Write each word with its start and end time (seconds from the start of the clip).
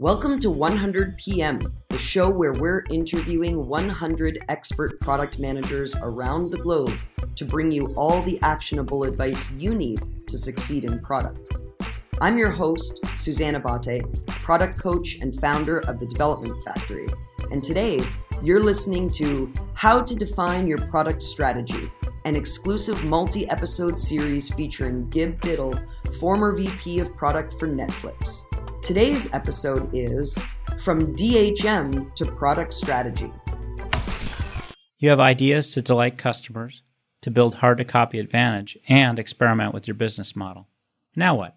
Welcome 0.00 0.40
to 0.40 0.50
100 0.50 1.18
PM, 1.18 1.60
the 1.90 1.98
show 1.98 2.30
where 2.30 2.54
we're 2.54 2.84
interviewing 2.88 3.68
100 3.68 4.42
expert 4.48 4.98
product 4.98 5.38
managers 5.38 5.94
around 5.96 6.50
the 6.50 6.56
globe 6.56 6.96
to 7.36 7.44
bring 7.44 7.70
you 7.70 7.88
all 7.96 8.22
the 8.22 8.40
actionable 8.40 9.04
advice 9.04 9.52
you 9.52 9.74
need 9.74 10.00
to 10.26 10.38
succeed 10.38 10.84
in 10.84 11.00
product. 11.00 11.54
I'm 12.18 12.38
your 12.38 12.50
host, 12.50 12.98
Suzanne 13.18 13.56
Abate, 13.56 14.00
product 14.26 14.78
coach 14.78 15.18
and 15.20 15.38
founder 15.38 15.80
of 15.80 16.00
the 16.00 16.06
Development 16.06 16.64
Factory. 16.64 17.06
And 17.52 17.62
today, 17.62 18.00
you're 18.42 18.64
listening 18.64 19.10
to 19.10 19.52
How 19.74 20.00
to 20.00 20.16
Define 20.16 20.66
Your 20.66 20.78
Product 20.78 21.22
Strategy, 21.22 21.92
an 22.24 22.36
exclusive 22.36 23.04
multi 23.04 23.46
episode 23.50 23.98
series 23.98 24.48
featuring 24.54 25.10
Gib 25.10 25.42
Biddle, 25.42 25.78
former 26.18 26.56
VP 26.56 27.00
of 27.00 27.14
Product 27.18 27.52
for 27.60 27.68
Netflix. 27.68 28.46
Today's 28.82 29.28
episode 29.32 29.90
is 29.92 30.42
From 30.82 31.14
DHM 31.14 32.14
to 32.14 32.26
Product 32.32 32.72
Strategy. 32.72 33.30
You 34.98 35.10
have 35.10 35.20
ideas 35.20 35.72
to 35.74 35.82
delight 35.82 36.16
customers, 36.18 36.82
to 37.20 37.30
build 37.30 37.56
hard 37.56 37.78
to 37.78 37.84
copy 37.84 38.18
advantage, 38.18 38.78
and 38.88 39.18
experiment 39.18 39.74
with 39.74 39.86
your 39.86 39.94
business 39.94 40.34
model. 40.34 40.66
Now 41.14 41.36
what? 41.36 41.56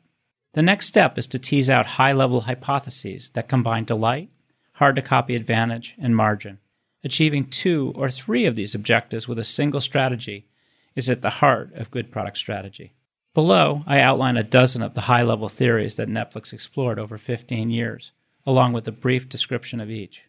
The 0.51 0.61
next 0.61 0.87
step 0.87 1.17
is 1.17 1.25
to 1.27 1.39
tease 1.39 1.69
out 1.69 1.85
high 1.85 2.11
level 2.11 2.41
hypotheses 2.41 3.29
that 3.29 3.47
combine 3.47 3.85
delight, 3.85 4.29
hard 4.73 4.95
to 4.97 5.01
copy 5.01 5.35
advantage, 5.35 5.95
and 5.97 6.15
margin. 6.15 6.59
Achieving 7.03 7.49
two 7.49 7.93
or 7.95 8.11
three 8.11 8.45
of 8.45 8.55
these 8.55 8.75
objectives 8.75 9.27
with 9.27 9.39
a 9.39 9.43
single 9.43 9.81
strategy 9.81 10.47
is 10.95 11.09
at 11.09 11.21
the 11.21 11.29
heart 11.29 11.73
of 11.73 11.89
good 11.89 12.11
product 12.11 12.37
strategy. 12.37 12.93
Below, 13.33 13.83
I 13.87 13.99
outline 13.99 14.37
a 14.37 14.43
dozen 14.43 14.83
of 14.83 14.93
the 14.93 15.01
high 15.01 15.23
level 15.23 15.49
theories 15.49 15.95
that 15.95 16.07
Netflix 16.07 16.53
explored 16.53 16.99
over 16.99 17.17
15 17.17 17.71
years, 17.71 18.11
along 18.45 18.73
with 18.73 18.87
a 18.87 18.91
brief 18.91 19.27
description 19.27 19.79
of 19.79 19.89
each. 19.89 20.23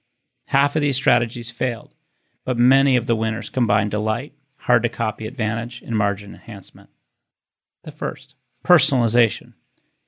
Half 0.46 0.74
of 0.74 0.83
these 0.83 0.96
strategies 0.96 1.50
failed, 1.50 1.94
but 2.44 2.56
many 2.56 2.96
of 2.96 3.06
the 3.06 3.16
winners 3.16 3.50
combined 3.50 3.91
delight, 3.91 4.33
hard 4.56 4.83
to 4.84 4.88
copy 4.88 5.27
advantage, 5.27 5.83
and 5.83 5.96
margin 5.96 6.33
enhancement. 6.33 6.88
The 7.83 7.92
first, 7.92 8.36
personalization. 8.64 9.52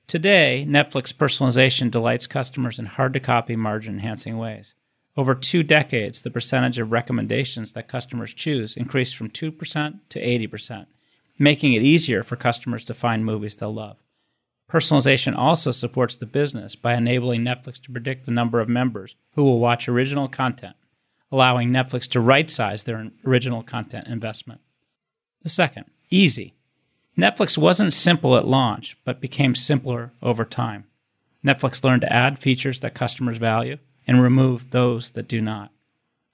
Today, 0.07 0.65
Netflix 0.67 1.13
personalization 1.13 1.91
delights 1.91 2.25
customers 2.25 2.79
in 2.79 2.87
hard 2.87 3.13
to 3.13 3.19
copy, 3.19 3.55
margin 3.55 3.95
enhancing 3.95 4.39
ways. 4.39 4.73
Over 5.15 5.35
two 5.35 5.61
decades, 5.61 6.23
the 6.23 6.31
percentage 6.31 6.79
of 6.79 6.91
recommendations 6.91 7.73
that 7.73 7.87
customers 7.87 8.33
choose 8.33 8.75
increased 8.75 9.15
from 9.15 9.29
2% 9.29 9.99
to 10.09 10.19
80%, 10.19 10.85
making 11.37 11.73
it 11.73 11.83
easier 11.83 12.23
for 12.23 12.35
customers 12.35 12.85
to 12.85 12.93
find 12.93 13.25
movies 13.25 13.55
they'll 13.55 13.73
love. 13.73 13.97
Personalization 14.69 15.35
also 15.37 15.71
supports 15.71 16.17
the 16.17 16.25
business 16.25 16.75
by 16.75 16.93
enabling 16.93 17.41
Netflix 17.41 17.81
to 17.81 17.91
predict 17.91 18.25
the 18.25 18.31
number 18.31 18.59
of 18.59 18.67
members 18.67 19.15
who 19.33 19.43
will 19.43 19.59
watch 19.59 19.87
original 19.87 20.27
content, 20.27 20.75
allowing 21.31 21.69
Netflix 21.69 22.07
to 22.09 22.19
right 22.19 22.49
size 22.49 22.83
their 22.83 23.11
original 23.25 23.63
content 23.63 24.07
investment. 24.07 24.59
The 25.43 25.49
second, 25.49 25.85
easy. 26.09 26.53
Netflix 27.17 27.57
wasn't 27.57 27.93
simple 27.93 28.35
at 28.35 28.47
launch, 28.47 28.97
but 29.05 29.21
became 29.21 29.55
simpler 29.55 30.11
over 30.21 30.43
time. 30.43 30.85
Netflix 31.45 31.83
learned 31.83 32.01
to 32.01 32.11
add 32.11 32.39
features 32.39 32.81
that 32.81 32.93
customers 32.93 33.37
value 33.37 33.77
and 34.05 34.21
remove 34.21 34.71
those 34.71 35.11
that 35.11 35.27
do 35.27 35.41
not. 35.41 35.71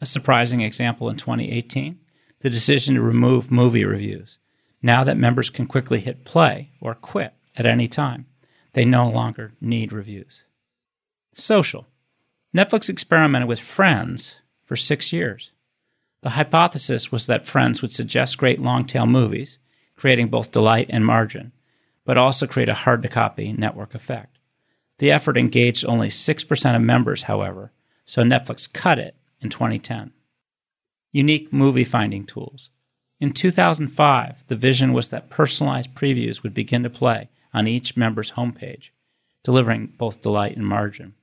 A 0.01 0.05
surprising 0.05 0.61
example 0.61 1.09
in 1.09 1.17
2018 1.17 1.99
the 2.43 2.49
decision 2.49 2.95
to 2.95 3.01
remove 3.01 3.49
movie 3.49 3.85
reviews. 3.85 4.37
Now 4.85 5.05
that 5.05 5.17
members 5.17 5.49
can 5.49 5.65
quickly 5.65 6.01
hit 6.01 6.25
play 6.25 6.71
or 6.81 6.93
quit 6.93 7.33
at 7.55 7.65
any 7.65 7.87
time, 7.87 8.25
they 8.73 8.83
no 8.83 9.09
longer 9.09 9.53
need 9.61 9.93
reviews. 9.93 10.43
Social. 11.33 11.87
Netflix 12.55 12.89
experimented 12.89 13.47
with 13.47 13.59
Friends 13.61 14.35
for 14.65 14.75
six 14.75 15.13
years. 15.13 15.51
The 16.21 16.31
hypothesis 16.31 17.11
was 17.11 17.27
that 17.27 17.47
Friends 17.47 17.81
would 17.81 17.91
suggest 17.91 18.37
great 18.37 18.59
long 18.59 18.85
tail 18.85 19.07
movies, 19.07 19.57
creating 19.95 20.27
both 20.27 20.51
delight 20.51 20.87
and 20.89 21.05
margin, 21.05 21.53
but 22.05 22.17
also 22.17 22.45
create 22.45 22.69
a 22.69 22.73
hard 22.73 23.01
to 23.03 23.09
copy 23.09 23.53
network 23.53 23.95
effect. 23.95 24.37
The 24.99 25.11
effort 25.11 25.37
engaged 25.37 25.85
only 25.85 26.09
6% 26.09 26.75
of 26.75 26.81
members, 26.81 27.23
however, 27.23 27.71
so 28.05 28.21
Netflix 28.21 28.71
cut 28.71 28.99
it 28.99 29.15
in 29.39 29.49
2010. 29.49 30.11
Unique 31.11 31.53
movie 31.53 31.83
finding 31.83 32.25
tools. 32.25 32.69
In 33.23 33.31
2005, 33.31 34.43
the 34.47 34.55
vision 34.57 34.91
was 34.91 35.07
that 35.07 35.29
personalized 35.29 35.95
previews 35.95 36.43
would 36.43 36.53
begin 36.53 36.83
to 36.83 36.89
play 36.89 37.29
on 37.53 37.69
each 37.69 37.95
member's 37.95 38.33
homepage, 38.33 38.89
delivering 39.45 39.93
both 39.97 40.19
delight 40.19 40.57
and 40.57 40.67
margin. 40.67 41.13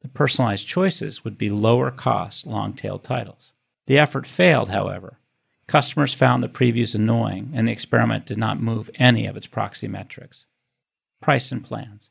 The 0.00 0.08
personalized 0.08 0.66
choices 0.66 1.24
would 1.24 1.36
be 1.36 1.50
lower 1.50 1.90
cost, 1.90 2.46
long 2.46 2.72
tailed 2.72 3.04
titles. 3.04 3.52
The 3.84 3.98
effort 3.98 4.26
failed, 4.26 4.70
however. 4.70 5.18
Customers 5.66 6.14
found 6.14 6.42
the 6.42 6.48
previews 6.48 6.94
annoying, 6.94 7.50
and 7.52 7.68
the 7.68 7.72
experiment 7.72 8.24
did 8.24 8.38
not 8.38 8.62
move 8.62 8.88
any 8.94 9.26
of 9.26 9.36
its 9.36 9.46
proxy 9.46 9.88
metrics. 9.88 10.46
Price 11.20 11.52
and 11.52 11.62
plans. 11.62 12.10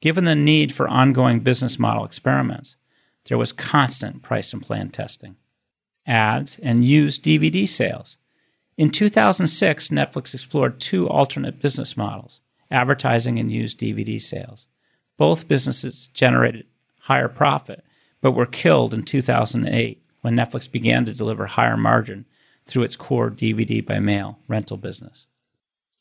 Given 0.00 0.24
the 0.24 0.34
need 0.34 0.72
for 0.72 0.88
ongoing 0.88 1.38
business 1.38 1.78
model 1.78 2.04
experiments, 2.04 2.74
there 3.26 3.38
was 3.38 3.52
constant 3.52 4.22
price 4.22 4.52
and 4.52 4.60
plan 4.60 4.88
testing. 4.88 5.36
Ads 6.04 6.58
and 6.64 6.84
used 6.84 7.22
DVD 7.22 7.68
sales 7.68 8.16
in 8.80 8.88
2006, 8.88 9.90
Netflix 9.90 10.32
explored 10.32 10.80
two 10.80 11.06
alternate 11.06 11.60
business 11.60 11.98
models 11.98 12.40
advertising 12.70 13.38
and 13.38 13.52
used 13.52 13.78
DVD 13.78 14.18
sales. 14.18 14.68
Both 15.18 15.48
businesses 15.48 16.06
generated 16.14 16.64
higher 17.00 17.28
profit, 17.28 17.84
but 18.22 18.30
were 18.30 18.46
killed 18.46 18.94
in 18.94 19.02
2008 19.02 20.02
when 20.22 20.34
Netflix 20.34 20.70
began 20.70 21.04
to 21.04 21.12
deliver 21.12 21.44
higher 21.44 21.76
margin 21.76 22.24
through 22.64 22.84
its 22.84 22.96
core 22.96 23.30
DVD 23.30 23.84
by 23.84 23.98
mail 23.98 24.38
rental 24.48 24.78
business. 24.78 25.26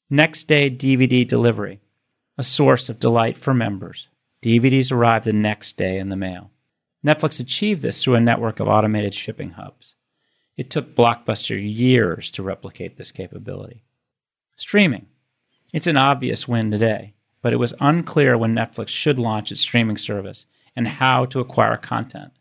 Next 0.09 0.46
day 0.46 0.69
DVD 0.69 1.28
delivery, 1.28 1.81
a 2.38 2.44
source 2.44 2.88
of 2.88 2.97
delight 2.97 3.38
for 3.38 3.53
members. 3.53 4.07
DVDs 4.41 4.90
arrived 4.90 5.25
the 5.25 5.34
next 5.34 5.75
day 5.75 6.00
in 6.00 6.07
the 6.07 6.16
mail. 6.16 6.50
Netflix 7.06 7.41
achieved 7.41 7.81
this 7.81 8.01
through 8.01 8.16
a 8.16 8.22
network 8.22 8.61
of 8.61 8.69
automated 8.69 9.13
shipping 9.13 9.51
hubs. 9.51 9.96
It 10.59 10.70
took 10.70 10.94
Blockbuster 10.94 11.58
years 11.58 12.30
to 12.31 12.44
replicate 12.44 12.97
this 12.97 13.14
capability. 13.14 13.86
Streaming. 14.58 15.06
It's 15.72 15.88
an 15.88 15.96
obvious 15.96 16.50
win 16.50 16.70
today, 16.70 17.14
but 17.42 17.53
it 17.53 17.56
was 17.56 17.74
unclear 17.80 18.38
when 18.38 18.53
Netflix 18.53 18.90
should 18.90 19.20
launch 19.20 19.53
its 19.53 19.62
streaming 19.62 19.96
service 19.96 20.46
and 20.75 20.86
how 20.86 21.24
to 21.28 21.40
acquire 21.40 21.78
content. 21.78 22.34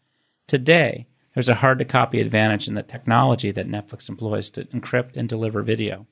Today, 0.49 1.07
there's 1.33 1.49
a 1.49 1.55
hard 1.55 1.79
to 1.79 1.85
copy 1.85 2.21
advantage 2.21 2.67
in 2.67 2.75
the 2.75 2.83
technology 2.83 3.53
that 3.53 3.69
Netflix 3.69 4.09
employs 4.09 4.51
to 4.51 4.65
encrypt 4.65 5.17
and 5.17 5.29
deliver 5.29 5.63
video. 5.63 6.09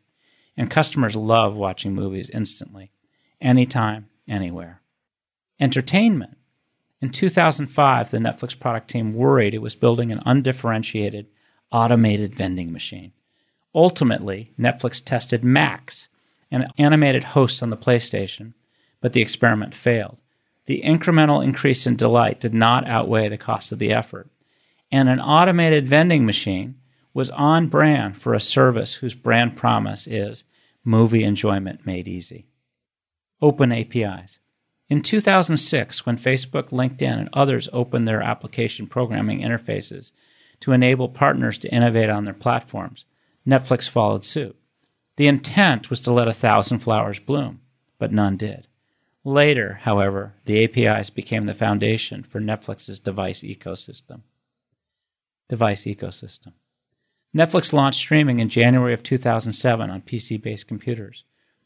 And 0.56 0.70
customers 0.70 1.16
love 1.16 1.56
watching 1.56 1.92
movies 1.92 2.30
instantly, 2.30 2.92
anytime, 3.40 4.10
anywhere. 4.28 4.80
Entertainment. 5.58 6.36
In 7.00 7.10
2005, 7.10 8.12
the 8.12 8.18
Netflix 8.18 8.56
product 8.56 8.90
team 8.90 9.12
worried 9.12 9.54
it 9.54 9.58
was 9.58 9.74
building 9.74 10.12
an 10.12 10.22
undifferentiated, 10.24 11.26
automated 11.70 12.34
vending 12.34 12.72
machine. 12.72 13.12
Ultimately, 13.74 14.52
Netflix 14.58 15.02
tested 15.04 15.44
Max, 15.44 16.08
an 16.50 16.68
animated 16.78 17.24
host 17.24 17.62
on 17.62 17.70
the 17.70 17.76
PlayStation, 17.76 18.54
but 19.00 19.12
the 19.12 19.20
experiment 19.20 19.74
failed. 19.74 20.22
The 20.66 20.82
incremental 20.82 21.44
increase 21.44 21.86
in 21.86 21.96
delight 21.96 22.40
did 22.40 22.54
not 22.54 22.88
outweigh 22.88 23.28
the 23.28 23.36
cost 23.36 23.72
of 23.72 23.78
the 23.78 23.92
effort, 23.92 24.28
and 24.90 25.08
an 25.08 25.20
automated 25.20 25.88
vending 25.88 26.24
machine 26.24 26.76
was 27.12 27.30
on 27.30 27.68
brand 27.68 28.20
for 28.20 28.34
a 28.34 28.40
service 28.40 28.94
whose 28.94 29.14
brand 29.14 29.56
promise 29.56 30.06
is 30.06 30.44
movie 30.84 31.24
enjoyment 31.24 31.86
made 31.86 32.08
easy. 32.08 32.46
Open 33.40 33.72
APIs. 33.72 34.38
In 34.88 35.02
2006, 35.02 36.06
when 36.06 36.16
Facebook, 36.16 36.70
LinkedIn, 36.70 37.18
and 37.18 37.28
others 37.32 37.68
opened 37.72 38.06
their 38.06 38.22
application 38.22 38.86
programming 38.86 39.40
interfaces 39.40 40.12
to 40.60 40.72
enable 40.72 41.08
partners 41.08 41.58
to 41.58 41.72
innovate 41.72 42.10
on 42.10 42.24
their 42.24 42.34
platforms. 42.34 43.04
Netflix 43.46 43.88
followed 43.88 44.24
suit. 44.24 44.56
The 45.16 45.26
intent 45.28 45.88
was 45.88 46.00
to 46.02 46.12
let 46.12 46.28
a 46.28 46.32
thousand 46.32 46.80
flowers 46.80 47.18
bloom, 47.18 47.60
but 47.98 48.12
none 48.12 48.36
did. 48.36 48.66
Later, 49.24 49.80
however, 49.82 50.34
the 50.44 50.62
APIs 50.62 51.10
became 51.10 51.46
the 51.46 51.54
foundation 51.54 52.22
for 52.22 52.40
Netflix's 52.40 53.00
device 53.00 53.42
ecosystem. 53.42 54.20
Device 55.48 55.84
ecosystem. 55.84 56.52
Netflix 57.34 57.72
launched 57.72 57.98
streaming 57.98 58.40
in 58.40 58.48
January 58.48 58.94
of 58.94 59.02
2007 59.02 59.90
on 59.90 60.00
PC 60.02 60.40
based 60.40 60.68
computers. 60.68 61.24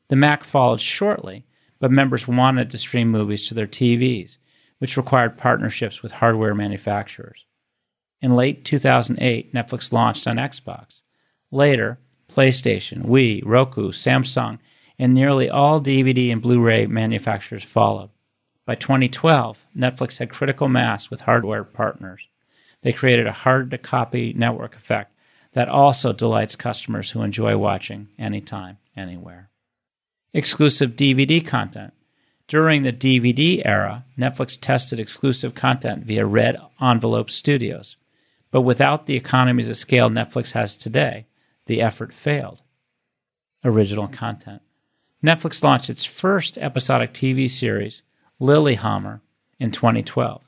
The 0.08 0.16
Mac 0.16 0.42
followed 0.42 0.80
shortly, 0.80 1.44
but 1.78 1.90
members 1.90 2.26
wanted 2.26 2.70
to 2.70 2.78
stream 2.78 3.08
movies 3.08 3.46
to 3.48 3.54
their 3.54 3.66
TVs, 3.66 4.38
which 4.78 4.96
required 4.96 5.38
partnerships 5.38 6.02
with 6.02 6.12
hardware 6.12 6.54
manufacturers. 6.54 7.44
In 8.22 8.36
late 8.36 8.64
2008, 8.64 9.54
Netflix 9.54 9.92
launched 9.92 10.26
on 10.26 10.36
Xbox. 10.36 11.00
Later, 11.50 11.98
PlayStation, 12.30 13.06
Wii, 13.06 13.42
Roku, 13.44 13.90
Samsung, 13.90 14.58
and 14.98 15.14
nearly 15.14 15.48
all 15.48 15.80
DVD 15.80 16.30
and 16.30 16.42
Blu 16.42 16.60
ray 16.60 16.86
manufacturers 16.86 17.64
followed. 17.64 18.10
By 18.66 18.74
2012, 18.74 19.58
Netflix 19.76 20.18
had 20.18 20.30
critical 20.30 20.68
mass 20.68 21.10
with 21.10 21.22
hardware 21.22 21.64
partners. 21.64 22.28
They 22.82 22.92
created 22.92 23.26
a 23.26 23.32
hard 23.32 23.70
to 23.70 23.78
copy 23.78 24.32
network 24.34 24.76
effect 24.76 25.12
that 25.52 25.68
also 25.68 26.12
delights 26.12 26.54
customers 26.56 27.10
who 27.10 27.22
enjoy 27.22 27.56
watching 27.56 28.08
anytime, 28.18 28.78
anywhere. 28.96 29.50
Exclusive 30.32 30.92
DVD 30.92 31.44
content. 31.44 31.92
During 32.46 32.82
the 32.82 32.92
DVD 32.92 33.62
era, 33.64 34.04
Netflix 34.18 34.58
tested 34.60 35.00
exclusive 35.00 35.54
content 35.54 36.04
via 36.04 36.26
Red 36.26 36.56
Envelope 36.80 37.30
Studios. 37.30 37.96
But 38.50 38.62
without 38.62 39.06
the 39.06 39.16
economies 39.16 39.68
of 39.68 39.76
scale 39.76 40.10
Netflix 40.10 40.52
has 40.52 40.76
today, 40.76 41.26
the 41.66 41.80
effort 41.80 42.12
failed. 42.12 42.62
Original 43.64 44.08
content. 44.08 44.62
Netflix 45.24 45.62
launched 45.62 45.90
its 45.90 46.04
first 46.04 46.56
episodic 46.58 47.12
TV 47.12 47.48
series, 47.48 48.02
Lilyhammer, 48.40 49.20
in 49.58 49.70
2012. 49.70 50.42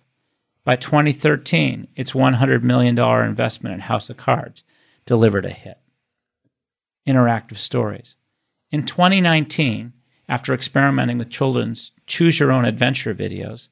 By 0.65 0.77
2013, 0.77 1.89
its 1.95 2.13
$100 2.13 2.63
million 2.63 2.99
investment 2.99 3.75
in 3.75 3.81
House 3.81 4.09
of 4.09 4.17
Cards 4.17 4.65
delivered 5.05 5.45
a 5.45 5.51
hit. 5.51 5.79
Interactive 7.07 7.57
stories. 7.57 8.17
In 8.71 8.87
2019, 8.87 9.93
after 10.29 10.55
experimenting 10.55 11.19
with 11.19 11.31
children's 11.31 11.93
choose 12.07 12.41
your 12.41 12.53
own 12.53 12.65
adventure 12.65 13.15
videos, 13.15 13.69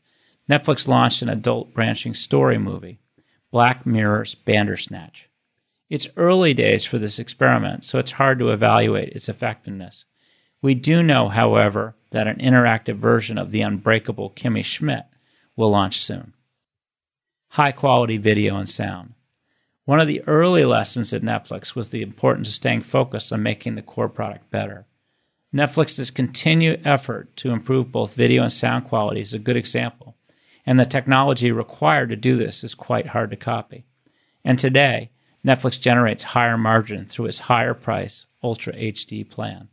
Netflix 0.49 0.87
launched 0.87 1.23
an 1.23 1.29
adult 1.29 1.73
branching 1.73 2.12
story 2.12 2.59
movie, 2.59 2.99
Black 3.50 3.85
Mirror's 3.85 4.35
Bandersnatch. 4.35 5.29
It's 5.88 6.06
early 6.17 6.55
days 6.55 6.85
for 6.85 6.99
this 6.99 7.19
experiment, 7.19 7.85
so 7.85 7.99
it's 7.99 8.12
hard 8.12 8.38
to 8.38 8.50
evaluate 8.50 9.08
its 9.08 9.29
effectiveness. 9.29 10.05
We 10.62 10.75
do 10.75 11.02
know, 11.02 11.29
however, 11.29 11.97
that 12.11 12.29
an 12.29 12.37
interactive 12.37 12.97
version 12.97 13.38
of 13.38 13.50
the 13.50 13.62
unbreakable 13.62 14.31
Kimmy 14.31 14.64
Schmidt 14.64 15.06
will 15.56 15.70
launch 15.70 15.99
soon. 15.99 16.35
High 17.49 17.73
quality 17.73 18.19
video 18.19 18.56
and 18.56 18.69
sound. 18.69 19.14
One 19.85 19.99
of 19.99 20.06
the 20.06 20.23
early 20.29 20.64
lessons 20.64 21.12
at 21.12 21.23
Netflix 21.23 21.75
was 21.75 21.91
the 21.91 22.03
importance 22.03 22.49
of 22.49 22.55
staying 22.55 22.82
focused 22.82 23.32
on 23.32 23.43
making 23.43 23.75
the 23.75 23.82
core 23.82 24.08
product 24.08 24.49
better. 24.50 24.87
Netflix's 25.53 26.12
continued 26.12 26.82
effort 26.85 27.35
to 27.38 27.50
improve 27.50 27.91
both 27.91 28.14
video 28.14 28.44
and 28.44 28.53
sound 28.53 28.85
quality 28.85 29.20
is 29.20 29.35
a 29.35 29.41
good 29.41 29.56
example, 29.56 30.14
and 30.66 30.78
the 30.78 30.86
technology 30.86 31.50
required 31.50 32.10
to 32.10 32.16
do 32.16 32.36
this 32.36 32.62
is 32.64 32.74
quite 32.74 33.08
hard 33.08 33.30
to 33.30 33.36
copy. 33.36 33.84
And 34.44 34.58
today, 34.58 35.10
Netflix 35.44 35.80
generates 35.80 36.22
higher 36.22 36.58
margin 36.58 37.06
through 37.06 37.26
its 37.26 37.40
higher 37.40 37.74
price 37.74 38.26
Ultra 38.42 38.72
HD 38.74 39.28
plan. 39.28 39.68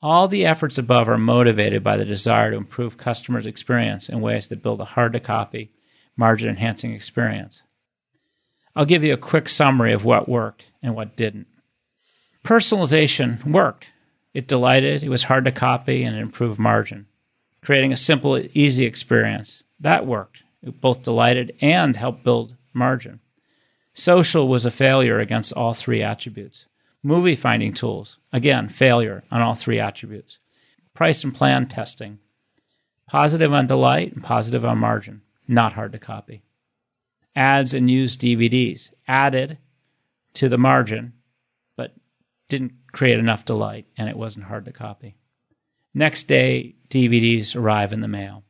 All 0.00 0.28
the 0.28 0.46
efforts 0.46 0.78
above 0.78 1.08
are 1.08 1.18
motivated 1.18 1.82
by 1.82 1.96
the 1.96 2.04
desire 2.04 2.50
to 2.50 2.56
improve 2.56 2.96
customers' 2.98 3.46
experience 3.46 4.08
in 4.08 4.20
ways 4.20 4.48
that 4.48 4.62
build 4.62 4.80
a 4.80 4.84
hard 4.84 5.12
to 5.14 5.20
copy, 5.20 5.72
margin 6.16 6.48
enhancing 6.48 6.92
experience. 6.92 7.62
I'll 8.76 8.84
give 8.84 9.02
you 9.02 9.12
a 9.12 9.18
quick 9.18 9.48
summary 9.48 9.92
of 9.92 10.04
what 10.04 10.28
worked 10.28 10.70
and 10.82 10.94
what 10.94 11.16
didn't. 11.16 11.48
Personalization 12.44 13.44
worked. 13.44 13.90
It 14.32 14.46
delighted, 14.46 15.02
it 15.02 15.08
was 15.08 15.24
hard 15.24 15.44
to 15.46 15.52
copy, 15.52 16.04
and 16.04 16.14
it 16.14 16.20
improved 16.20 16.60
margin. 16.60 17.06
Creating 17.60 17.92
a 17.92 17.96
simple, 17.96 18.40
easy 18.52 18.84
experience, 18.84 19.64
that 19.80 20.06
worked. 20.06 20.42
It 20.62 20.80
both 20.80 21.02
delighted 21.02 21.54
and 21.60 21.96
helped 21.96 22.24
build 22.24 22.56
margin. 22.72 23.20
Social 23.94 24.48
was 24.48 24.66
a 24.66 24.70
failure 24.70 25.18
against 25.20 25.52
all 25.52 25.74
three 25.74 26.02
attributes. 26.02 26.66
Movie 27.02 27.36
finding 27.36 27.72
tools, 27.72 28.18
again, 28.32 28.68
failure 28.68 29.24
on 29.30 29.40
all 29.40 29.54
three 29.54 29.78
attributes. 29.78 30.38
Price 30.94 31.22
and 31.22 31.34
plan 31.34 31.66
testing, 31.66 32.18
positive 33.08 33.52
on 33.52 33.66
delight 33.66 34.12
and 34.12 34.22
positive 34.22 34.64
on 34.64 34.78
margin, 34.78 35.22
not 35.46 35.74
hard 35.74 35.92
to 35.92 35.98
copy 35.98 36.42
ads 37.38 37.72
and 37.72 37.88
used 37.88 38.20
DVDs 38.20 38.90
added 39.06 39.58
to 40.34 40.48
the 40.48 40.58
margin, 40.58 41.12
but 41.76 41.94
didn't 42.48 42.72
create 42.90 43.18
enough 43.18 43.44
delight, 43.44 43.86
and 43.96 44.08
it 44.08 44.16
wasn't 44.16 44.46
hard 44.46 44.64
to 44.64 44.72
copy. 44.72 45.16
Next 45.94 46.24
day, 46.24 46.74
DVDs 46.90 47.54
arrive 47.54 47.92
in 47.92 48.00
the 48.00 48.08
mail. 48.08 48.42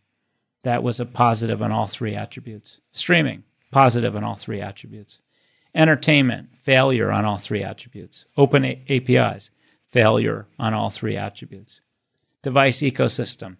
That 0.62 0.82
was 0.82 1.00
a 1.00 1.06
positive 1.06 1.62
on 1.62 1.72
all 1.72 1.86
three 1.86 2.14
attributes. 2.14 2.80
Streaming, 2.90 3.44
positive 3.70 4.16
on 4.16 4.24
all 4.24 4.34
three 4.34 4.60
attributes. 4.60 5.20
Entertainment, 5.74 6.48
failure 6.62 7.12
on 7.12 7.24
all 7.24 7.38
three 7.38 7.62
attributes. 7.62 8.24
Open 8.36 8.64
a- 8.64 8.82
APIs, 8.88 9.50
failure 9.90 10.46
on 10.58 10.74
all 10.74 10.90
three 10.90 11.16
attributes. 11.16 11.80
Device 12.42 12.78
ecosystem, 12.78 13.56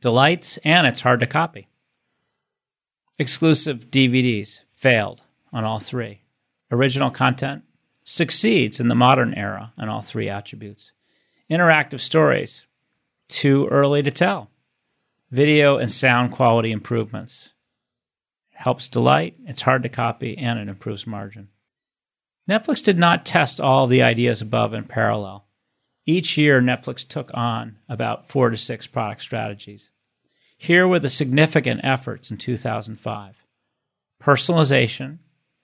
delights, 0.00 0.58
and 0.64 0.86
it's 0.86 1.00
hard 1.00 1.20
to 1.20 1.26
copy. 1.26 1.68
Exclusive 3.18 3.90
DVDs 3.90 4.60
failed 4.70 5.22
on 5.52 5.64
all 5.64 5.80
three. 5.80 6.22
Original 6.70 7.10
content 7.10 7.64
succeeds 8.04 8.80
in 8.80 8.88
the 8.88 8.94
modern 8.94 9.34
era 9.34 9.72
on 9.76 9.88
all 9.88 10.00
three 10.00 10.28
attributes. 10.28 10.92
Interactive 11.50 12.00
stories, 12.00 12.66
too 13.28 13.66
early 13.68 14.02
to 14.02 14.10
tell. 14.10 14.50
Video 15.30 15.76
and 15.76 15.92
sound 15.92 16.32
quality 16.32 16.72
improvements. 16.72 17.52
Helps 18.52 18.88
delight, 18.88 19.36
it's 19.46 19.62
hard 19.62 19.82
to 19.82 19.88
copy, 19.88 20.36
and 20.38 20.58
it 20.58 20.68
improves 20.68 21.06
margin. 21.06 21.48
Netflix 22.48 22.82
did 22.82 22.98
not 22.98 23.26
test 23.26 23.60
all 23.60 23.86
the 23.86 24.02
ideas 24.02 24.40
above 24.40 24.72
in 24.72 24.84
parallel. 24.84 25.46
Each 26.06 26.38
year, 26.38 26.62
Netflix 26.62 27.06
took 27.06 27.30
on 27.34 27.76
about 27.88 28.28
four 28.28 28.48
to 28.48 28.56
six 28.56 28.86
product 28.86 29.20
strategies. 29.20 29.90
Here 30.56 30.88
were 30.88 30.98
the 30.98 31.10
significant 31.10 31.82
efforts 31.84 32.30
in 32.30 32.38
2005 32.38 33.36
personalization, 34.20 35.18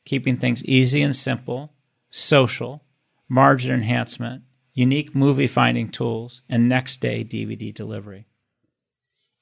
keeping 0.05 0.37
things 0.37 0.65
easy 0.65 1.03
and 1.03 1.17
simple, 1.17 1.73
social, 2.11 2.85
margin 3.29 3.73
enhancement, 3.73 4.45
unique 4.73 5.15
movie 5.15 5.49
finding 5.49 5.89
tools, 5.89 6.43
and 6.49 6.69
next 6.69 7.01
day 7.01 7.25
DVD 7.25 7.75
delivery. 7.75 8.27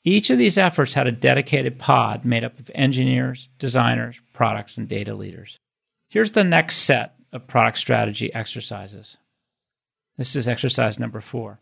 Each 0.04 0.30
of 0.30 0.38
these 0.38 0.58
efforts 0.58 0.94
had 0.94 1.06
a 1.06 1.12
dedicated 1.12 1.78
pod 1.78 2.24
made 2.24 2.42
up 2.42 2.58
of 2.58 2.70
engineers, 2.74 3.48
designers, 3.58 4.20
products, 4.32 4.76
and 4.76 4.88
data 4.88 5.14
leaders. 5.14 5.60
Here's 6.08 6.32
the 6.32 6.44
next 6.44 6.78
set 6.78 7.14
of 7.32 7.46
product 7.46 7.78
strategy 7.78 8.32
exercises. 8.34 9.16
This 10.16 10.34
is 10.34 10.48
exercise 10.48 10.98
number 10.98 11.20
four. 11.20 11.60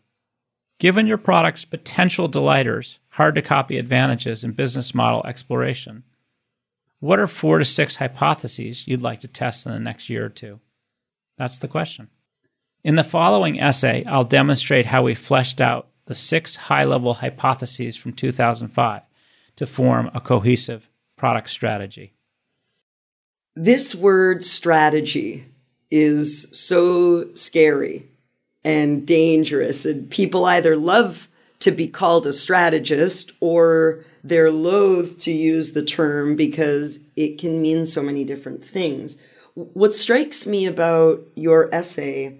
Given 0.79 1.05
your 1.05 1.19
product's 1.19 1.63
potential 1.63 2.27
delighters, 2.27 2.97
hard 3.09 3.35
to 3.35 3.43
copy 3.43 3.77
advantages, 3.77 4.43
and 4.43 4.55
business 4.55 4.95
model 4.95 5.23
exploration, 5.25 6.03
what 6.99 7.19
are 7.19 7.27
four 7.27 7.59
to 7.59 7.65
six 7.65 7.97
hypotheses 7.97 8.87
you'd 8.87 9.01
like 9.01 9.19
to 9.19 9.27
test 9.27 9.67
in 9.67 9.71
the 9.71 9.79
next 9.79 10.09
year 10.09 10.25
or 10.25 10.29
two? 10.29 10.59
That's 11.37 11.59
the 11.59 11.67
question. 11.67 12.09
In 12.83 12.95
the 12.95 13.03
following 13.03 13.59
essay, 13.59 14.03
I'll 14.05 14.23
demonstrate 14.23 14.87
how 14.87 15.03
we 15.03 15.13
fleshed 15.13 15.61
out 15.61 15.87
the 16.11 16.15
six 16.15 16.57
high 16.57 16.83
level 16.83 17.13
hypotheses 17.13 17.95
from 17.95 18.11
2005 18.11 19.01
to 19.55 19.65
form 19.65 20.11
a 20.13 20.19
cohesive 20.19 20.89
product 21.15 21.49
strategy. 21.49 22.11
This 23.55 23.95
word 23.95 24.43
strategy 24.43 25.45
is 25.89 26.49
so 26.51 27.33
scary 27.33 28.05
and 28.65 29.07
dangerous. 29.07 29.85
And 29.85 30.09
people 30.09 30.43
either 30.43 30.75
love 30.75 31.29
to 31.59 31.71
be 31.71 31.87
called 31.87 32.27
a 32.27 32.33
strategist 32.33 33.31
or 33.39 34.03
they're 34.21 34.51
loath 34.51 35.17
to 35.19 35.31
use 35.31 35.71
the 35.71 35.85
term 35.85 36.35
because 36.35 36.99
it 37.15 37.39
can 37.39 37.61
mean 37.61 37.85
so 37.85 38.01
many 38.01 38.25
different 38.25 38.65
things. 38.65 39.17
What 39.53 39.93
strikes 39.93 40.45
me 40.45 40.65
about 40.65 41.21
your 41.35 41.73
essay 41.73 42.37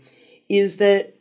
is 0.49 0.75
that 0.75 1.15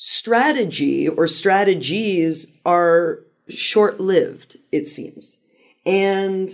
strategy 0.00 1.08
or 1.08 1.26
strategies 1.26 2.52
are 2.64 3.18
short 3.48 3.98
lived, 3.98 4.56
it 4.70 4.86
seems, 4.86 5.40
and 5.84 6.48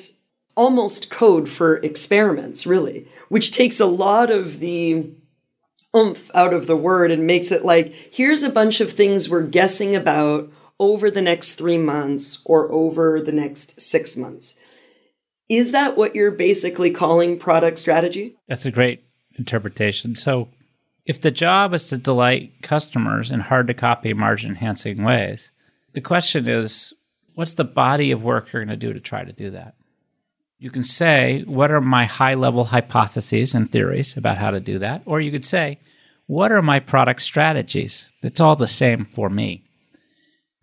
almost 0.56 1.10
code 1.10 1.50
for 1.50 1.76
experiments, 1.76 2.66
really, 2.66 3.06
which 3.28 3.52
takes 3.52 3.78
a 3.78 3.86
lot 3.86 4.30
of 4.30 4.60
the 4.60 5.10
oomph 5.94 6.30
out 6.34 6.54
of 6.54 6.66
the 6.66 6.76
word 6.76 7.10
and 7.10 7.26
makes 7.26 7.52
it 7.52 7.66
like, 7.66 7.92
here's 7.92 8.42
a 8.42 8.48
bunch 8.48 8.80
of 8.80 8.90
things 8.90 9.28
we're 9.28 9.42
guessing 9.42 9.94
about 9.94 10.50
over 10.80 11.10
the 11.10 11.22
next 11.22 11.56
three 11.56 11.78
months 11.78 12.40
or 12.46 12.72
over 12.72 13.20
the 13.20 13.30
next 13.30 13.78
six 13.78 14.16
months. 14.16 14.54
Is 15.50 15.72
that 15.72 15.98
what 15.98 16.14
you're 16.14 16.30
basically 16.30 16.90
calling 16.90 17.38
product 17.38 17.78
strategy? 17.78 18.36
That's 18.48 18.64
a 18.64 18.70
great 18.70 19.04
interpretation. 19.36 20.14
So, 20.14 20.48
if 21.06 21.20
the 21.20 21.30
job 21.30 21.75
is 21.75 21.88
to 21.88 21.99
delight 21.99 22.62
customers 22.62 23.30
in 23.30 23.40
hard 23.40 23.66
to 23.68 23.75
copy, 23.75 24.14
margin 24.14 24.50
enhancing 24.50 25.04
ways, 25.04 25.50
the 25.92 26.00
question 26.00 26.49
is 26.49 26.94
what's 27.34 27.54
the 27.54 27.64
body 27.64 28.11
of 28.11 28.25
work 28.25 28.52
you're 28.52 28.64
going 28.64 28.78
to 28.78 28.87
do 28.87 28.92
to 28.92 29.00
try 29.00 29.25
to 29.25 29.32
do 29.32 29.50
that? 29.50 29.75
You 30.58 30.70
can 30.70 30.84
say, 30.84 31.42
what 31.46 31.70
are 31.70 31.80
my 31.80 32.06
high 32.06 32.34
level 32.34 32.64
hypotheses 32.64 33.54
and 33.54 33.70
theories 33.70 34.16
about 34.16 34.38
how 34.38 34.50
to 34.50 34.61
do 34.61 34.78
that? 34.78 35.02
Or 35.04 35.20
you 35.20 35.30
could 35.30 35.44
say, 35.44 35.78
what 36.26 36.52
are 36.52 36.62
my 36.62 36.80
product 36.80 37.20
strategies? 37.20 38.11
It's 38.23 38.40
all 38.40 38.56
the 38.56 38.68
same 38.68 39.04
for 39.04 39.28
me. 39.28 39.64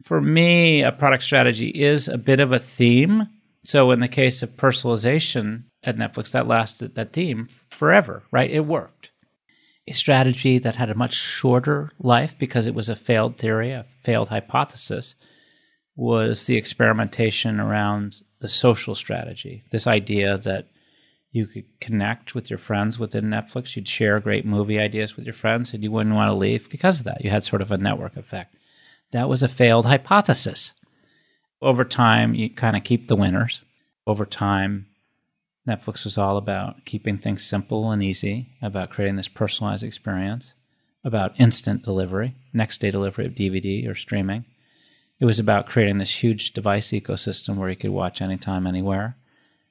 For 0.03 0.19
me, 0.19 0.81
a 0.81 0.91
product 0.91 1.23
strategy 1.23 1.69
is 1.69 2.07
a 2.07 2.17
bit 2.17 2.39
of 2.39 2.51
a 2.51 2.57
theme. 2.57 3.27
So 3.63 3.91
in 3.91 3.99
the 3.99 4.07
case 4.07 4.41
of 4.41 4.57
personalization 4.57 5.65
at 5.83 5.97
Netflix, 5.97 6.31
that 6.31 6.47
lasted 6.47 6.95
that 6.95 7.13
theme 7.13 7.47
forever, 7.69 8.23
right? 8.31 8.49
It 8.49 8.61
worked. 8.61 9.11
A 9.87 9.93
strategy 9.93 10.59
that 10.59 10.75
had 10.75 10.89
a 10.89 10.95
much 10.95 11.13
shorter 11.13 11.91
life 11.99 12.37
because 12.37 12.67
it 12.67 12.75
was 12.75 12.87
a 12.87 12.95
failed 12.95 13.37
theory, 13.37 13.71
a 13.71 13.85
failed 14.03 14.29
hypothesis, 14.29 15.15
was 15.95 16.45
the 16.45 16.55
experimentation 16.55 17.59
around 17.59 18.21
the 18.39 18.47
social 18.47 18.95
strategy. 18.95 19.63
This 19.71 19.87
idea 19.87 20.37
that 20.37 20.67
you 21.31 21.47
could 21.47 21.65
connect 21.79 22.35
with 22.35 22.49
your 22.49 22.59
friends 22.59 22.99
within 22.99 23.25
Netflix, 23.25 23.75
you'd 23.75 23.87
share 23.87 24.19
great 24.19 24.45
movie 24.45 24.79
ideas 24.79 25.15
with 25.15 25.25
your 25.25 25.33
friends, 25.33 25.73
and 25.73 25.83
you 25.83 25.91
wouldn't 25.91 26.15
want 26.15 26.29
to 26.29 26.35
leave 26.35 26.69
because 26.69 26.99
of 26.99 27.05
that. 27.05 27.23
You 27.23 27.29
had 27.29 27.43
sort 27.43 27.61
of 27.61 27.71
a 27.71 27.77
network 27.77 28.17
effect. 28.17 28.55
That 29.11 29.29
was 29.29 29.41
a 29.41 29.47
failed 29.47 29.85
hypothesis. 29.85 30.73
Over 31.61 31.85
time, 31.85 32.33
you 32.33 32.49
kind 32.49 32.75
of 32.75 32.83
keep 32.83 33.07
the 33.07 33.15
winners. 33.15 33.61
Over 34.05 34.25
time, 34.25 34.87
Netflix 35.67 36.03
was 36.03 36.17
all 36.17 36.37
about 36.37 36.85
keeping 36.85 37.17
things 37.17 37.43
simple 37.45 37.91
and 37.91 38.01
easy, 38.01 38.49
about 38.61 38.89
creating 38.89 39.15
this 39.15 39.27
personalized 39.27 39.83
experience, 39.83 40.53
about 41.03 41.39
instant 41.39 41.83
delivery, 41.83 42.35
next 42.53 42.79
day 42.79 42.91
delivery 42.91 43.25
of 43.25 43.33
DVD 43.33 43.87
or 43.87 43.95
streaming. 43.95 44.45
It 45.19 45.25
was 45.25 45.39
about 45.39 45.67
creating 45.67 45.99
this 45.99 46.23
huge 46.23 46.51
device 46.53 46.87
ecosystem 46.89 47.57
where 47.57 47.69
you 47.69 47.75
could 47.75 47.91
watch 47.91 48.21
anytime, 48.21 48.65
anywhere. 48.65 49.17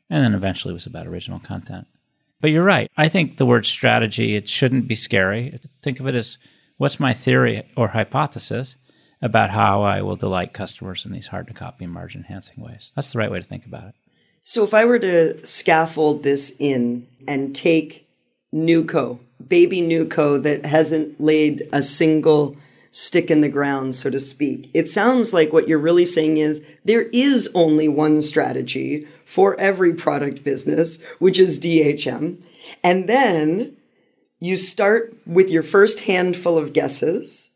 And 0.09 0.25
then 0.25 0.35
eventually 0.35 0.73
it 0.73 0.75
was 0.75 0.87
about 0.87 1.09
original 1.09 1.41
content. 1.41 1.89
But 2.41 2.51
you're 2.51 2.65
right. 2.65 2.91
I 2.97 3.09
think 3.09 3.37
the 3.37 3.47
word 3.47 3.67
strategy, 3.67 4.37
it 4.37 4.49
shouldn't 4.49 4.89
be 4.89 4.95
scary. 4.95 5.59
Think 5.83 6.01
of 6.01 6.07
it 6.07 6.15
as 6.15 6.39
what's 6.77 7.01
my 7.01 7.13
theory 7.13 7.69
or 7.77 7.89
hypothesis 7.89 8.77
about 9.21 9.51
how 9.51 9.83
I 9.83 10.03
will 10.03 10.17
delight 10.17 10.55
customers 10.55 11.05
in 11.05 11.13
these 11.13 11.27
hard 11.27 11.49
to 11.49 11.53
copy 11.53 11.85
and 11.85 11.93
margin 11.93 12.23
enhancing 12.23 12.63
ways. 12.63 12.93
That's 12.95 13.13
the 13.13 13.19
right 13.19 13.31
way 13.31 13.39
to 13.39 13.45
think 13.45 13.67
about 13.67 13.89
it. 13.89 13.95
So 14.43 14.65
if 14.65 14.75
I 14.75 14.85
were 14.85 14.99
to 14.99 15.45
scaffold 15.45 16.23
this 16.23 16.57
in 16.59 17.07
and 17.29 17.55
take 17.55 18.09
Newco, 18.55 19.19
baby 19.47 19.81
Newco 19.81 20.43
that 20.43 20.65
hasn't 20.65 21.21
laid 21.21 21.69
a 21.73 21.83
single 21.83 22.57
stick 22.91 23.31
in 23.31 23.41
the 23.43 23.49
ground, 23.49 23.95
so 23.95 24.11
to 24.11 24.19
speak, 24.19 24.71
it 24.75 24.89
sounds 24.89 25.33
like 25.33 25.53
what 25.53 25.69
you're 25.69 25.79
really 25.79 26.07
saying 26.07 26.39
is 26.39 26.67
there 26.85 27.03
is 27.13 27.49
only 27.55 27.87
one 27.87 28.23
strategy 28.23 29.07
for 29.25 29.59
every 29.61 29.95
product 29.95 30.43
business, 30.43 31.01
which 31.19 31.39
is 31.39 31.61
DHM. 31.61 32.43
And 32.83 33.09
then 33.09 33.77
you 34.41 34.57
start 34.57 35.15
with 35.27 35.51
your 35.51 35.63
first 35.63 36.01
handful 36.01 36.57
of 36.59 36.73
guesses. 36.73 37.51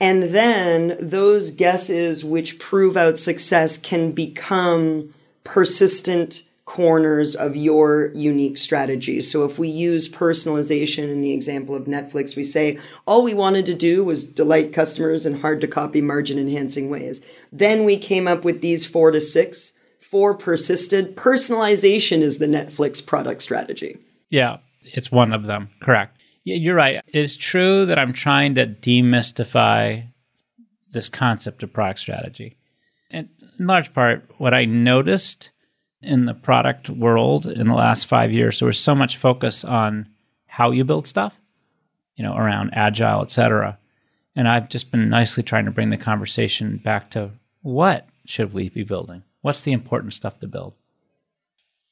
And 0.00 0.24
then 0.24 0.96
those 0.98 1.52
guesses 1.52 2.24
which 2.24 2.58
prove 2.58 2.96
out 2.96 3.18
success 3.18 3.78
can 3.78 4.10
become 4.10 5.14
persistent 5.44 6.44
corners 6.64 7.34
of 7.34 7.56
your 7.56 8.12
unique 8.14 8.56
strategy. 8.56 9.20
So 9.20 9.44
if 9.44 9.58
we 9.58 9.68
use 9.68 10.10
personalization 10.10 11.12
in 11.12 11.20
the 11.20 11.32
example 11.32 11.74
of 11.74 11.84
Netflix, 11.84 12.36
we 12.36 12.44
say 12.44 12.78
all 13.06 13.22
we 13.22 13.34
wanted 13.34 13.66
to 13.66 13.74
do 13.74 14.04
was 14.04 14.26
delight 14.26 14.72
customers 14.72 15.26
in 15.26 15.40
hard 15.40 15.60
to 15.60 15.68
copy 15.68 16.00
margin 16.00 16.38
enhancing 16.38 16.88
ways. 16.88 17.20
Then 17.50 17.84
we 17.84 17.98
came 17.98 18.28
up 18.28 18.44
with 18.44 18.62
these 18.62 18.86
four 18.86 19.10
to 19.10 19.20
six. 19.20 19.74
Four 19.98 20.34
persisted. 20.34 21.16
Personalization 21.16 22.20
is 22.20 22.38
the 22.38 22.46
Netflix 22.46 23.04
product 23.04 23.42
strategy. 23.42 23.98
Yeah, 24.28 24.58
it's 24.82 25.10
one 25.10 25.32
of 25.32 25.44
them. 25.44 25.70
Correct. 25.80 26.18
Yeah, 26.44 26.56
you're 26.56 26.74
right. 26.74 27.02
It's 27.06 27.34
true 27.36 27.86
that 27.86 27.98
I'm 27.98 28.12
trying 28.12 28.54
to 28.56 28.66
demystify 28.66 30.06
this 30.92 31.08
concept 31.08 31.62
of 31.62 31.72
product 31.72 32.00
strategy. 32.00 32.56
In 33.12 33.28
large 33.58 33.92
part, 33.92 34.28
what 34.38 34.54
I 34.54 34.64
noticed 34.64 35.50
in 36.00 36.24
the 36.24 36.34
product 36.34 36.90
world 36.90 37.46
in 37.46 37.68
the 37.68 37.74
last 37.74 38.06
five 38.06 38.32
years, 38.32 38.58
there 38.58 38.66
was 38.66 38.78
so 38.78 38.94
much 38.94 39.16
focus 39.16 39.64
on 39.64 40.08
how 40.46 40.70
you 40.70 40.84
build 40.84 41.06
stuff, 41.06 41.38
you 42.16 42.24
know, 42.24 42.36
around 42.36 42.70
agile, 42.72 43.22
et 43.22 43.30
cetera. 43.30 43.78
And 44.34 44.48
I've 44.48 44.68
just 44.68 44.90
been 44.90 45.08
nicely 45.08 45.42
trying 45.42 45.66
to 45.66 45.70
bring 45.70 45.90
the 45.90 45.96
conversation 45.96 46.78
back 46.78 47.10
to 47.10 47.30
what 47.60 48.08
should 48.24 48.52
we 48.52 48.68
be 48.68 48.82
building? 48.82 49.22
What's 49.42 49.60
the 49.60 49.72
important 49.72 50.14
stuff 50.14 50.38
to 50.40 50.48
build? 50.48 50.74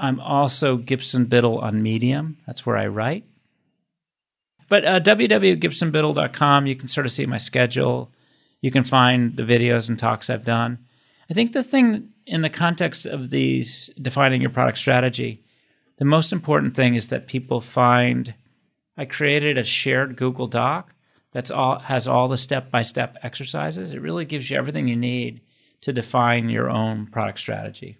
I'm 0.01 0.19
also 0.19 0.79
Gibson 0.79 1.27
Biddle 1.27 1.59
on 1.59 1.83
Medium. 1.83 2.39
That's 2.47 2.65
where 2.65 2.77
I 2.77 2.87
write. 2.87 3.25
But 4.69 4.85
uh, 4.85 5.01
www.gibsonbiddle.com, 5.01 6.67
you 6.67 6.77
can 6.77 6.89
sort 6.89 7.05
of 7.05 7.13
see 7.13 7.27
my 7.27 7.37
schedule. 7.37 8.11
You 8.63 8.71
can 8.71 8.85
find 8.85 9.37
the 9.37 9.43
videos 9.43 9.89
and 9.89 9.99
talks 9.99 10.31
I've 10.31 10.45
done. 10.45 10.79
I 11.29 11.35
think 11.35 11.53
the 11.53 11.63
thing 11.63 12.09
in 12.27 12.43
the 12.43 12.49
context 12.49 13.05
of 13.05 13.31
these 13.31 13.91
defining 14.01 14.41
your 14.41 14.51
product 14.51 14.79
strategy, 14.79 15.45
the 15.99 16.05
most 16.05 16.33
important 16.33 16.75
thing 16.75 16.95
is 16.95 17.09
that 17.09 17.27
people 17.27 17.61
find 17.61 18.35
I 18.97 19.05
created 19.05 19.59
a 19.59 19.65
shared 19.65 20.17
Google 20.17 20.47
Doc 20.47 20.95
that's 21.33 21.51
all 21.51 21.79
has 21.79 22.09
all 22.09 22.29
the 22.29 22.39
step-by-step 22.39 23.19
exercises. 23.23 23.93
It 23.93 24.01
really 24.01 24.25
gives 24.25 24.51
you 24.51 24.57
everything 24.57 24.89
you 24.89 24.97
need 24.97 25.41
to 25.83 25.93
define 25.93 26.49
your 26.49 26.71
own 26.71 27.07
product 27.07 27.39
strategy. 27.39 27.99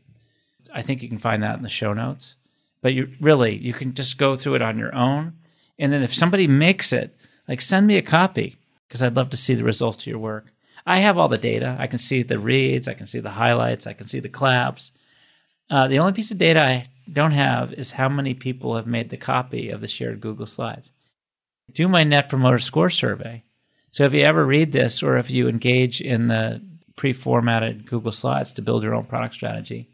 I 0.73 0.83
think 0.83 1.03
you 1.03 1.09
can 1.09 1.19
find 1.19 1.43
that 1.43 1.57
in 1.57 1.63
the 1.63 1.69
show 1.69 1.93
notes. 1.93 2.35
But 2.83 2.95
you 2.95 3.13
really 3.21 3.57
you 3.57 3.73
can 3.73 3.95
just 3.95 4.19
go 4.19 4.37
through 4.37 4.55
it 4.55 4.63
on 4.63 4.79
your 4.79 4.95
own 4.95 5.35
and 5.81 5.91
then 5.91 6.03
if 6.03 6.15
somebody 6.15 6.47
makes 6.47 6.93
it, 6.93 7.17
like 7.49 7.63
send 7.63 7.87
me 7.87 7.97
a 7.97 8.03
copy 8.03 8.59
because 8.87 9.03
I'd 9.03 9.17
love 9.17 9.31
to 9.31 9.37
see 9.37 9.55
the 9.55 9.65
results 9.65 10.05
of 10.05 10.07
your 10.07 10.19
work. 10.19 10.53
I 10.87 10.99
have 10.99 11.17
all 11.17 11.29
the 11.29 11.39
data. 11.39 11.75
I 11.81 11.87
can 11.87 11.99
see 11.99 12.23
the 12.23 12.39
reads, 12.39 12.87
I 12.87 12.95
can 12.95 13.07
see 13.07 13.21
the 13.21 13.31
highlights, 13.31 13.87
I 13.87 13.95
can 13.95 14.07
see 14.07 14.21
the 14.21 14.29
claps. 14.29 14.93
Uh, 15.71 15.89
the 15.89 15.99
only 15.99 16.13
piece 16.13 16.31
of 16.31 16.39
data 16.39 16.61
I 16.61 16.87
don't 17.11 17.33
have 17.33 17.73
is 17.73 17.93
how 17.93 18.09
many 18.09 18.35
people 18.35 18.77
have 18.77 18.87
made 18.87 19.09
the 19.09 19.17
copy 19.17 19.71
of 19.71 19.81
the 19.81 19.89
shared 19.89 20.21
Google 20.21 20.47
Slides. 20.47 20.93
Do 21.73 21.89
my 21.89 22.05
Net 22.05 22.29
Promoter 22.29 22.59
Score 22.59 22.91
survey. 22.91 23.43
So 23.91 24.05
if 24.05 24.13
you 24.13 24.23
ever 24.23 24.45
read 24.45 24.73
this 24.73 25.03
or 25.03 25.17
if 25.17 25.31
you 25.31 25.49
engage 25.49 26.01
in 26.01 26.29
the 26.29 26.61
pre 26.97 27.15
formatted 27.15 27.87
Google 27.87 28.13
Slides 28.13 28.53
to 28.55 28.63
build 28.63 28.83
your 28.83 28.95
own 28.95 29.05
product 29.05 29.35
strategy, 29.35 29.89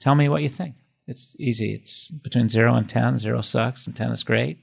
tell 0.00 0.14
me 0.14 0.28
what 0.28 0.42
you 0.42 0.48
think. 0.48 0.74
It's 1.06 1.34
easy. 1.38 1.74
It's 1.74 2.10
between 2.10 2.48
zero 2.48 2.74
and 2.74 2.88
10. 2.88 3.18
Zero 3.18 3.40
sucks 3.40 3.86
and 3.86 3.96
10 3.96 4.12
is 4.12 4.22
great. 4.22 4.58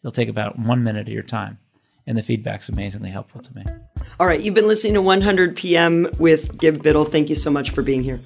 It'll 0.00 0.12
take 0.12 0.28
about 0.28 0.58
one 0.58 0.82
minute 0.82 1.08
of 1.08 1.14
your 1.14 1.22
time. 1.22 1.58
And 2.06 2.18
the 2.18 2.22
feedback's 2.22 2.68
amazingly 2.68 3.08
helpful 3.10 3.40
to 3.40 3.54
me. 3.54 3.62
All 4.20 4.26
right. 4.26 4.40
You've 4.40 4.54
been 4.54 4.68
listening 4.68 4.92
to 4.94 5.02
100 5.02 5.56
PM 5.56 6.08
with 6.18 6.58
Gib 6.58 6.82
Biddle. 6.82 7.04
Thank 7.04 7.30
you 7.30 7.36
so 7.36 7.50
much 7.50 7.70
for 7.70 7.82
being 7.82 8.02
here. 8.02 8.18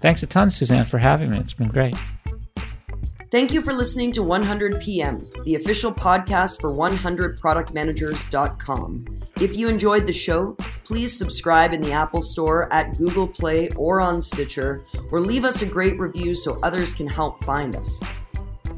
Thanks 0.00 0.24
a 0.24 0.26
ton, 0.26 0.50
Suzanne, 0.50 0.84
for 0.84 0.98
having 0.98 1.30
me. 1.30 1.38
It's 1.38 1.52
been 1.52 1.68
great. 1.68 1.94
Thank 3.30 3.52
you 3.52 3.62
for 3.62 3.72
listening 3.72 4.10
to 4.12 4.22
100 4.22 4.80
PM, 4.80 5.26
the 5.44 5.54
official 5.54 5.92
podcast 5.92 6.60
for 6.60 6.70
100productmanagers.com. 6.70 9.21
If 9.42 9.56
you 9.56 9.68
enjoyed 9.68 10.06
the 10.06 10.12
show, 10.12 10.56
please 10.84 11.18
subscribe 11.18 11.72
in 11.72 11.80
the 11.80 11.90
Apple 11.90 12.20
Store, 12.20 12.72
at 12.72 12.96
Google 12.96 13.26
Play, 13.26 13.70
or 13.70 14.00
on 14.00 14.20
Stitcher, 14.20 14.86
or 15.10 15.18
leave 15.18 15.44
us 15.44 15.62
a 15.62 15.66
great 15.66 15.98
review 15.98 16.36
so 16.36 16.60
others 16.62 16.94
can 16.94 17.08
help 17.08 17.42
find 17.42 17.74
us. 17.74 18.00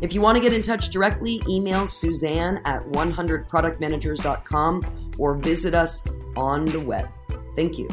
If 0.01 0.15
you 0.15 0.23
want 0.23 0.39
to 0.39 0.43
get 0.43 0.55
in 0.55 0.63
touch 0.63 0.89
directly, 0.89 1.43
email 1.47 1.85
Suzanne 1.85 2.63
at 2.65 2.83
100productmanagers.com 2.83 5.15
or 5.19 5.35
visit 5.35 5.75
us 5.75 6.03
on 6.35 6.65
the 6.65 6.81
web. 6.81 7.11
Thank 7.55 7.77
you. 7.77 7.87